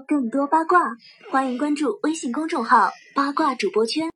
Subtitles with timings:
[0.00, 0.78] 更多八卦，
[1.30, 4.10] 欢迎关注微信公众号“八卦主播圈”。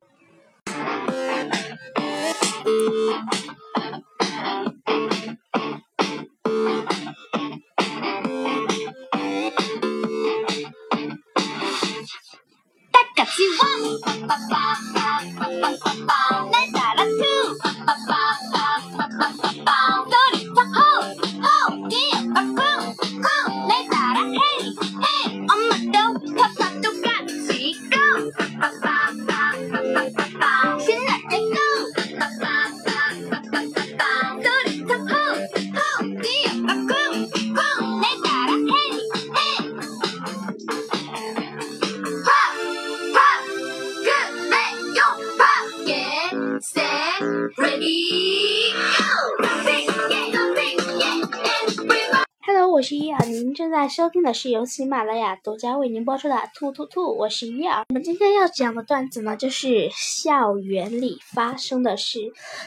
[52.45, 57.85] Hello，我是伊儿，您正在收听的是由喜马拉雅独家为您播出的《兔兔兔》，我是伊儿。
[57.87, 62.19] 我们今天要讲的段子呢，就是校园里发生的事。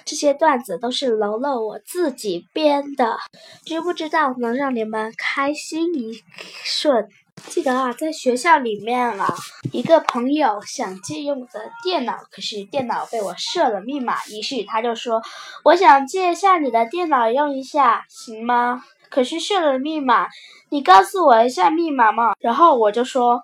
[0.07, 3.19] 这些段子都是楼楼我自己编的，
[3.67, 6.23] 知不知道能让你们开心一
[6.65, 7.09] 瞬？
[7.45, 9.35] 记得啊，在学校里面啊，
[9.73, 15.23] 一个朋友想借用我的电脑，可是电脑被我设了密码，于是他就说
[15.63, 20.27] ：“我想借下你的电脑用一下，行吗？”可是设了密码，
[20.71, 22.35] 你告诉我一下密码嘛。
[22.41, 23.43] 然后我就说，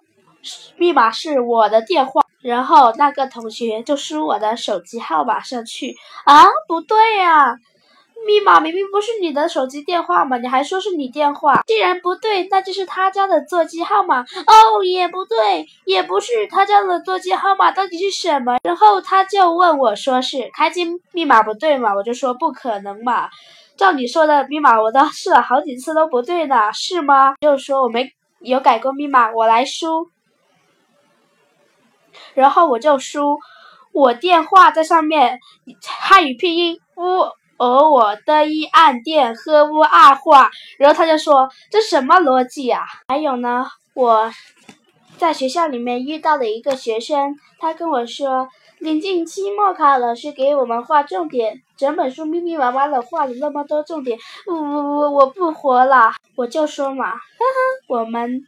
[0.76, 2.22] 密码是我的电话。
[2.40, 5.94] 然后那个同学就输我的手机号码上去。
[6.24, 7.56] 啊，不对呀，
[8.26, 11.62] 密码明明不是你的手机电话嘛，你还说是你电话。
[11.66, 14.20] 既然不对，那就是他家的座机号码。
[14.20, 18.58] 哦，也不对，也不是他家的座机号码，到底是什么？
[18.62, 21.94] 然后他就问我说是开机密码不对嘛？
[21.94, 23.28] 我就说不可能嘛。
[23.76, 27.34] 照你说的密码，我都试了好几次都不对呢，是吗？
[27.40, 30.10] 就说我没有改过密码，我来输，
[32.34, 33.38] 然后我就输，
[33.92, 35.40] 我电话在上面，
[35.84, 37.24] 汉语拼音乌
[37.66, 42.82] 而我的一按电和乌二话，然后他就说这什么逻辑啊？
[43.08, 44.30] 还有呢，我
[45.16, 48.48] 在学校里面遇到的一个学生，他跟我说。
[48.78, 58.44] 临近期末考，老师给我们画重点，整本书密密麻麻的画了那么多重点，我我我我不活了，我就说嘛，哈哈，我们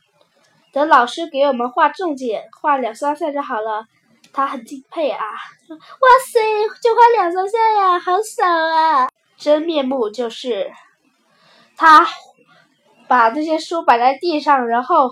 [0.72, 3.84] 的老师给我们画重点，画两三下就好了，
[4.34, 5.24] 他很敬佩啊，
[5.70, 6.40] 哇塞，
[6.82, 9.08] 就画两三下呀，好少啊，
[9.38, 10.70] 真面目就是
[11.76, 12.06] 他
[13.08, 15.10] 把这些书摆在地上，然后。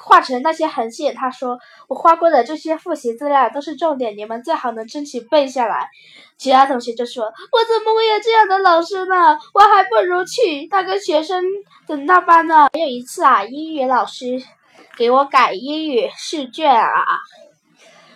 [0.00, 1.58] 画成那些横线，他说
[1.88, 5.88] 我画过的这些复习资料都是重点，你们最好能争取背下来。
[6.36, 9.36] 其他同学就说：“我怎么会有这样的老师呢？
[9.54, 11.42] 我还不如去那个学生
[11.86, 14.40] 的那班呢。”还有一次啊，英语老师
[14.96, 17.18] 给我改英语试卷啊，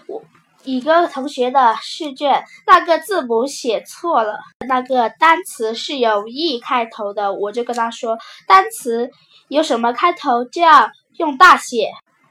[0.06, 0.22] 我
[0.64, 9.10] 一个同学的试卷那个字母写错了，那个单词是有 e 开头的，我就跟他说，单词
[9.48, 10.90] 有什么开头就要。
[11.18, 11.90] 用大写，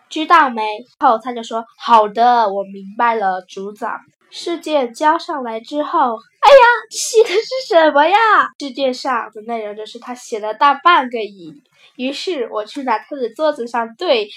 [0.09, 0.64] 知道没？
[1.00, 4.00] 后他就说：“好的，我明白了，组长。”
[4.31, 8.18] 试卷交上来之后，哎呀，写的是什么呀？
[8.59, 11.53] 试卷上的内容就是他写了大半个乙。
[11.96, 14.28] 于是我去拿他的桌子上对，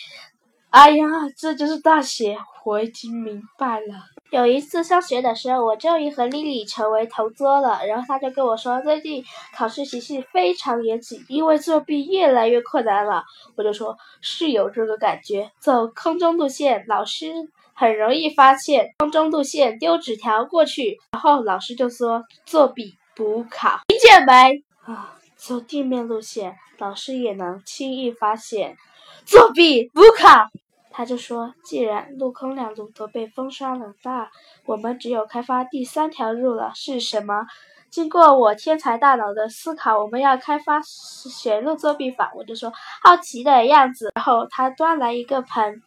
[0.75, 3.95] 哎呀，这就是大写，我已经明白了。
[4.31, 7.87] 有一次上学的时候，我终于和丽丽成为同桌了。
[7.87, 9.25] 然后她就跟我说，最近
[9.57, 13.23] 考试习气非常严谨，因为作弊越来越困难了。
[13.55, 15.49] 我就说，是有这个感觉。
[15.61, 17.33] 走空中路线，老师
[17.73, 18.91] 很容易发现。
[18.99, 24.65] 空中路线丢纸条过去，然后老师就说作弊补考，听见没？
[24.93, 28.77] 啊，走地面路线，老师也能轻易发现
[29.25, 30.49] 作弊补考。
[30.97, 34.31] 他就说：“既然陆空两路都被封杀了，那
[34.65, 36.71] 我们只有开发第三条路了。
[36.77, 37.47] 是什么？
[37.91, 42.73] 经过我天才大脑的思考，我们要开发水路作弊法。”我就说
[43.03, 45.83] ：“好奇的样子。”然后他端来一个盆，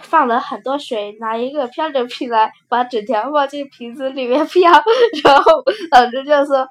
[0.00, 4.72] 放了很多水，拿一个漂流瓶来，把纸条放进瓶子里面漂。
[5.22, 6.66] 然后老师就说：“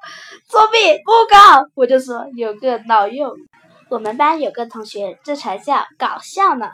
[0.48, 3.32] 作弊不搞。”我就说：“有个脑用。”
[3.90, 6.68] 我们班有个同学，这才叫搞笑呢。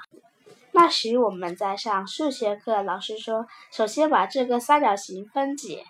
[0.80, 5.84] 那时我们在上数学课，老师说：“首先把这个三角形分解。”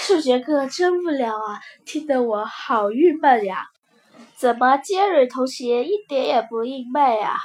[0.00, 3.68] 数学课真无聊啊，听得我好郁闷呀。
[4.34, 7.36] 怎么杰瑞同学一点也不郁闷啊？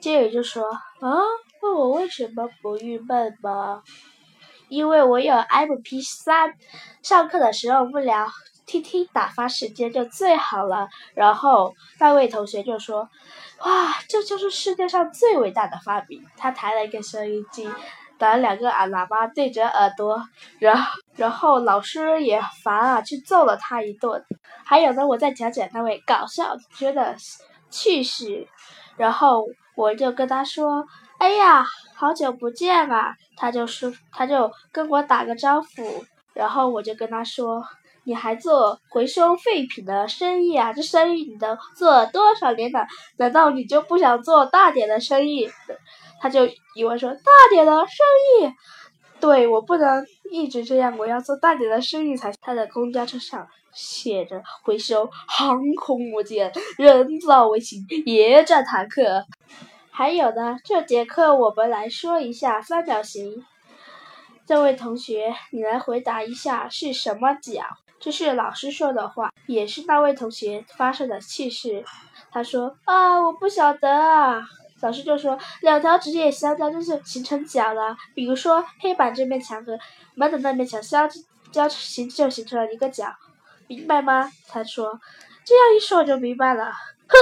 [0.00, 0.62] 杰瑞就说
[1.02, 1.10] ：“啊，
[1.60, 3.82] 问我为什么不郁闷吗？
[4.68, 6.54] 因为我有 M P 三，
[7.02, 8.28] 上课的时候无聊
[8.66, 10.88] 听听打发时间就最好了。
[11.14, 13.08] 然后那位同学就说
[13.64, 17.70] ：“哇，这就是世界上最伟大的发明！”他抬了一个收音机，
[18.18, 20.20] 打了两个耳喇叭对着耳朵，
[20.58, 24.24] 然后然后老师也烦啊，去揍了他一顿。
[24.64, 27.14] 还有呢，我再讲讲那位搞笑觉得
[27.70, 28.48] 趣事，
[28.96, 29.46] 然后
[29.76, 30.84] 我就跟他说
[31.18, 31.64] ：“哎呀，
[31.94, 36.04] 好久不见啊！”他就说，他就跟我打个招呼，
[36.34, 37.64] 然后我就跟他说。
[38.06, 40.72] 你还做回收废品的生意啊？
[40.72, 42.86] 这生意你都做了多少年了？
[43.18, 45.50] 难道你就不想做大点的生意？
[46.20, 48.54] 他就以为说大点的生意，
[49.20, 52.32] 对我不能一直这样，我要做大点的生意才。
[52.40, 59.26] 他的公交车上写着回收航空母舰、人造卫星、野战坦克。
[59.90, 63.44] 还有呢，这节课我们来说一下三角形。
[64.46, 67.64] 这位同学，你来回答一下是什么角？
[67.98, 71.84] 这是老师说的话，也是那位同学发生的趣事。
[72.30, 74.40] 他说：“啊，我不晓得啊。”
[74.80, 77.96] 老师就说：“两条直线相交就是形成角了。
[78.14, 79.76] 比如说，黑板这面墙和
[80.14, 81.10] 门的那面墙相
[81.50, 83.12] 交形就形成了一个角，
[83.66, 85.00] 明白吗？”他说
[85.44, 86.66] ：“这样一说我就明白了。”
[87.08, 87.16] 哼，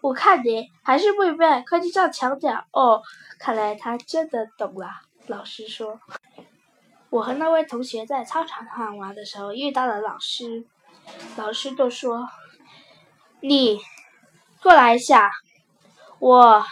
[0.00, 2.64] 我看你还是不明白，快去照墙角。
[2.72, 3.00] 哦，
[3.38, 4.88] 看来他真的懂了。
[5.28, 6.00] 老师说。
[7.14, 10.64] 我和那位同学在操场上玩的时候遇到了老师，
[11.36, 12.28] 老师就说
[13.38, 13.78] ：“你
[14.60, 15.30] 过来一下，
[16.18, 16.64] 我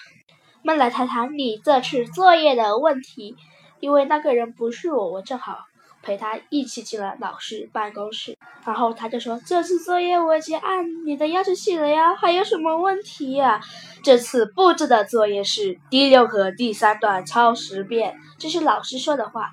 [0.64, 3.36] 们来谈谈你这次作业的问题。”
[3.78, 5.58] 因为那个人不是我，我正好
[6.02, 8.36] 陪他一起进了老师办公室。
[8.64, 13.60] 然后他就说：“这次作业我已经按你的要求写了呀，还有什么问题呀？”
[14.02, 19.52] 这次布置的作业是第六课第三段抄十遍，这是老师说的话。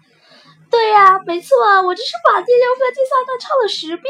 [0.69, 4.05] 对呀，没错，我就是把第六课第三段抄了十遍。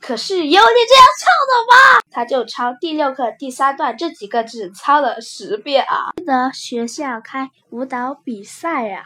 [0.00, 2.00] 可是有你这样抄的吗？
[2.10, 6.12] 他就抄第六课第三段这几个字抄了十遍啊！
[6.16, 9.04] 记得学校开舞蹈比赛呀，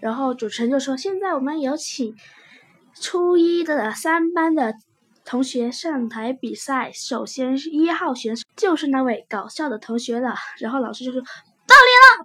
[0.00, 2.14] 然后主持人就说：“现在我们有请
[2.98, 4.72] 初一的三班的
[5.26, 6.90] 同学上台比赛。
[6.94, 11.20] 首先是一号选手，就是那位搞笑的同学了。”然后老师就说。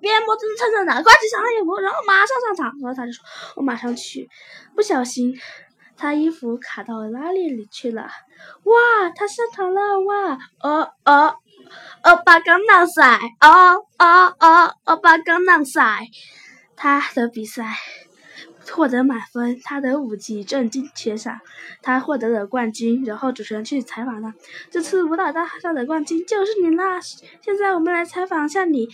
[0.03, 2.73] 到点了，别磨蹭蹭蹭的，快去抢衣服，然后马上上场。
[2.81, 3.23] 然后他就说
[3.55, 4.29] ：“我马上去。”
[4.75, 5.33] 不小心，
[5.95, 8.09] 他衣服卡到拉链里去了。
[8.63, 10.00] 哇，他上场了！
[10.01, 11.35] 哇，哦哦，
[12.03, 16.01] 欧巴刚拿赛，哦哦哦，欧巴刚拿赛。
[16.75, 17.65] 他的比赛
[18.71, 21.39] 获得满分，他的舞技震惊全场，
[21.81, 23.05] 他获得了冠军。
[23.05, 24.33] 然后主持人去采访他
[24.69, 27.00] ：“这次舞蹈大赛的冠军就是你啦！
[27.41, 28.89] 现在我们来采访一下你。”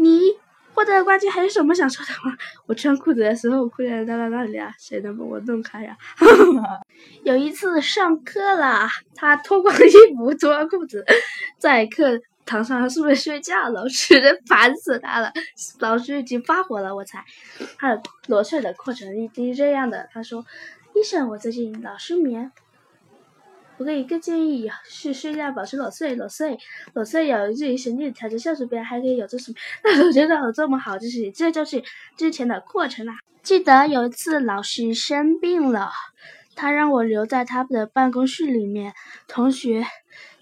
[0.00, 0.38] 你
[0.78, 2.36] 获得冠军还有什么想说的吗？
[2.66, 4.72] 我穿裤子的时候，裤链在哪哪里啊？
[4.78, 5.96] 谁能帮我弄开呀？
[7.24, 8.86] 有一次上课了，
[9.16, 11.04] 他脱光衣服、脱光裤子，
[11.58, 13.70] 在课堂上是不是睡觉？
[13.70, 15.32] 老师烦死他了，
[15.80, 16.94] 老师已经发火了。
[16.94, 17.24] 我猜
[17.76, 20.08] 他的裸睡的过程一定是这样的。
[20.12, 20.46] 他说
[20.94, 22.52] ：“医生，我最近老失眠。”
[23.78, 26.58] 我给一个建议，是睡觉保持裸睡，裸睡，
[26.94, 29.56] 裸睡有助于神经调节效率变，还可以有助什么？
[29.84, 31.84] 那我觉得有这么好，就是这就是
[32.16, 33.14] 之前的过程啦。
[33.40, 35.90] 记得有一次老师生病了，
[36.56, 38.94] 他让我留在他的办公室里面，
[39.28, 39.86] 同学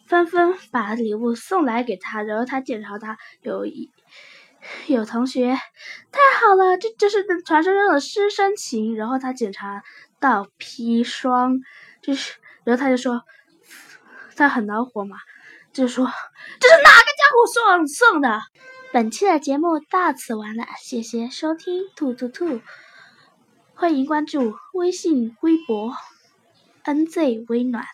[0.07, 3.91] 纷纷把礼物送来给他，然后他检查他有一
[4.87, 5.51] 有同学
[6.11, 9.83] 太好了，这就是传说中的师生情，然后他检查
[10.19, 11.61] 到砒霜，
[12.01, 12.33] 就是。
[12.67, 13.23] 然后他就说，
[14.35, 15.17] 他很恼火嘛，
[15.73, 18.43] 就说这是哪个家伙送送的？
[18.93, 22.61] 本期的节目到此完了，谢谢收听，兔兔兔，
[23.75, 25.95] 欢迎关注微信、微博
[26.85, 27.87] ，NZ 微暖。